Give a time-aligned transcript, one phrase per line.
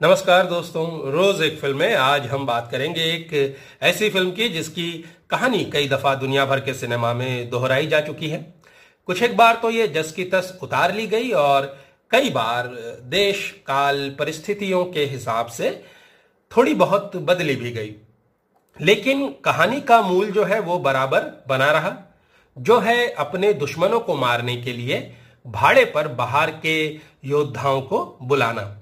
[0.00, 4.90] नमस्कार दोस्तों, रोज एक फ़िल्म में आज हम बात करेंगे एक ऐसी फ़िल्म की जिसकी
[5.30, 8.38] कहानी कई दफ़ा दुनिया भर के सिनेमा में दोहराई जा चुकी है।
[9.08, 11.66] कुछ एक बार तो ये जस की तस उतार ली गई और
[12.10, 12.66] कई बार
[13.04, 15.70] देश, काल, परिस्थितियों के हिसाब से
[16.52, 17.94] थोड़ी बहुत बदली भी गई।
[18.80, 21.96] लेकिन कहानी का मूल जो है वो बराबर बना रहा,
[22.56, 25.12] जो है अपने दुश्मनों को मारने के लिए
[25.46, 26.80] भाड़े पर बाहर के
[27.24, 28.72] योद्धाओं को बुलाना।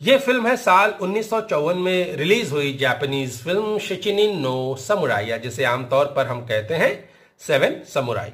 [0.00, 5.26] यह फ़िल्म है साल उन्नीस सौ चौवन में रिलीज़ हुई Japanese film Shichinin no Samurai
[5.26, 6.92] या जिसे आमतौर पर हम कहते हैं
[7.40, 8.30] सेवन समुराई।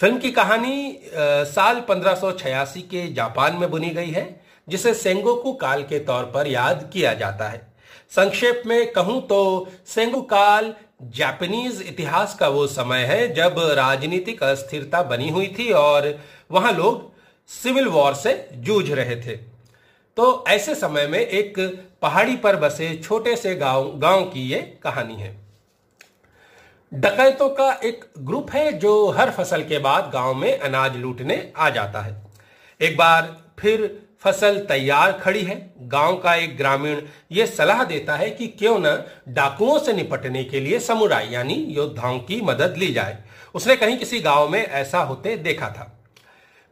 [0.00, 4.28] फ़िल्म की कहानी आ, साल 1586 के जापान में बुनी गई है
[4.68, 7.66] जिसे सेंगोकू काल के तौर पर याद किया जाता है।
[8.10, 9.42] संक्षेप में कहूँ तो
[9.86, 10.74] सेंगो काल
[11.16, 16.16] जापानीज इतिहास का वो समय है जब राजनीतिक अस्थिरता बनी हुई थी और
[16.50, 17.12] वहाँ लोग
[17.50, 19.57] सिविल वॉर से जूझ रहे थे।
[20.18, 21.58] तो ऐसे समय में एक
[22.02, 25.30] पहाड़ी पर बसे छोटे से गाँव गाँव की ये कहानी है।
[26.92, 31.68] डकैतों का एक ग्रुप है जो हर फ़सल के बाद गाँव में अनाज लूटने आ
[31.70, 32.16] जाता है।
[32.80, 33.86] एक बार फिर
[34.20, 37.00] फ़सल तैयार खड़ी है। गाँव का एक ग्रामीण
[37.32, 42.18] यह सलाह देता है कि क्यों न डाकुओं से निपटने के लिए समुराई यानी योद्धाओं
[42.18, 45.92] की मदद ली जाए। उसने कहीं किसी गाँव में ऐसा होते देखा था।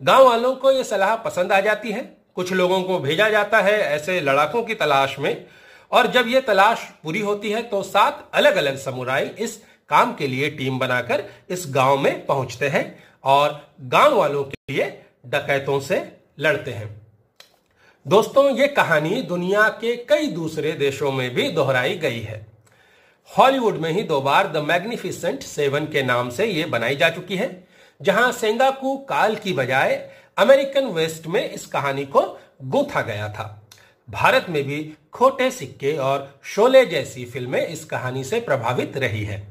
[0.00, 3.78] गाँव वालों को यह सलाह पसंद आ जाती है। कुछ लोगों को भेजा जाता है
[3.84, 5.46] ऐसे लड़ाकों की तलाश में।
[5.92, 9.56] और जब ये तलाश पूरी होती है तो सात अलग अलग समुराई इस
[9.90, 12.84] काम के लिए टीम बनाकर इस गाँव में पहुँचते हैं
[13.24, 14.86] और गाँव वालों के लिए
[15.26, 16.02] डकैतों से
[16.40, 16.88] लड़ते हैं।
[18.06, 22.44] दोस्तों, ये कहानी दुनिया के कई दूसरे देशों में भी दोहराई गई है।
[23.30, 27.36] हॉलीवुड में ही दो बार द मैग्निफिसेंट सेवन के नाम से ये बनाई जा चुकी
[27.36, 27.48] है,
[28.00, 29.94] जहाँ सेंगाकू काल की बजाय
[30.36, 32.20] अमेरिकन वेस्ट में इस कहानी को
[32.62, 33.62] गूंथा गया था।
[34.08, 39.42] भारत में भी खोटे सिक्के और शोले जैसी फ़िल्में इस कहानी से प्रभावित रही है।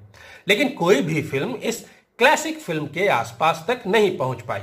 [0.47, 1.85] लेकिन कोई भी फ़िल्म इस
[2.19, 4.62] क्लासिक फ़िल्म के आसपास तक नहीं पहुँच पाई।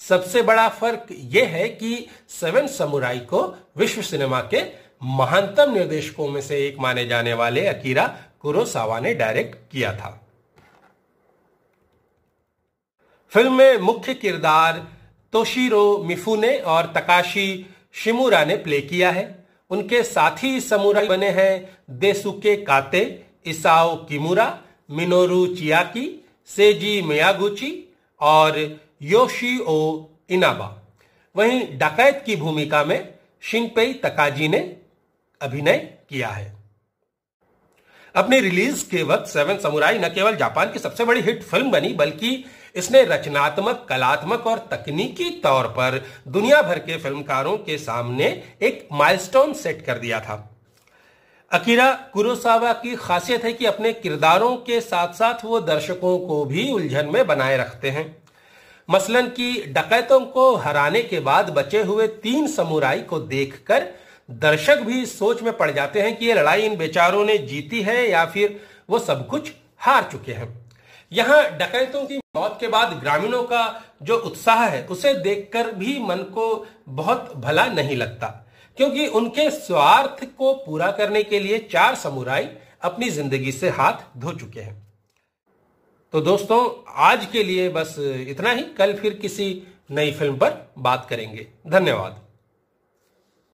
[0.00, 3.42] सबसे बड़ा फ़र्क यह है कि सेवन समुराई को
[3.76, 4.62] विश्व सिनेमा के
[5.02, 8.06] महानतम निर्देशकों में से एक माने जाने वाले अकीरा
[8.40, 10.18] कुरोसावा ने डायरेक्ट किया था।
[13.32, 14.86] फ़िल्म में मुख्य किरदार
[15.32, 19.24] तोशीरो मिफुने और तकाशी शिमुरा ने प्ले किया है।
[19.70, 24.58] उनके साथी समुराई बने हैं देसुके काते, इसाओ किमुरा,
[24.90, 26.04] मिनोरू चियाकी,
[26.46, 27.72] सेजी मियागुची
[28.20, 28.58] और
[29.02, 30.66] योशी ओ इनाबा।
[31.36, 34.58] वहीं डकैत की भूमिका में शिनपेई तकाजी ने
[35.40, 35.78] अभिनय
[36.08, 36.50] किया है।
[38.14, 41.92] अपनी रिलीज़ के वक्त सेवन समुराई न केवल जापान की सबसे बड़ी हिट फ़िल्म बनी,
[41.92, 48.88] बल्कि इसने रचनात्मक, कलात्मक और तकनीकी तौर पर दुनिया भर के फिल्मकारों के सामने एक
[48.92, 50.48] माइलस्टोन सेट कर दिया था।
[51.50, 56.72] अकीरा कुरोसावा की खासियत है कि अपने किरदारों के साथ साथ वो दर्शकों को भी
[56.72, 58.22] उलझन में बनाए रखते हैं।
[58.90, 63.86] मसलन की डकैतों को हराने के बाद बचे हुए तीन समुराई को देखकर
[64.30, 68.10] दर्शक भी सोच में पड़ जाते हैं कि ये लड़ाई इन बेचारों ने जीती है
[68.10, 68.60] या फिर
[68.90, 70.61] वो सब कुछ हार चुके हैं।
[71.12, 76.16] यहाँ डकैतों की मौत के बाद ग्रामीणों का जो उत्साह है, उसे देखकर भी मन
[76.16, 78.26] को बहुत भला नहीं लगता।
[78.76, 82.48] क्योंकि उनके स्वार्थ को पूरा करने के लिए चार समुराई
[82.82, 84.82] अपनी ज़िंदगी से हाथ धो चुके हैं।
[86.12, 87.94] तो दोस्तों, आज के लिए बस
[88.28, 92.20] इतना ही। कल फिर किसी नई फ़िल्म पर बात करेंगे। धन्यवाद।